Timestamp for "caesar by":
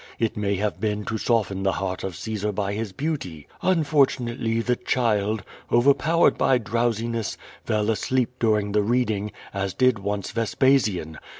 2.15-2.73